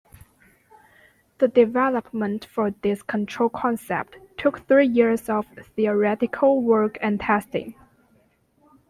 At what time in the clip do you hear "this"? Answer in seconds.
2.71-3.03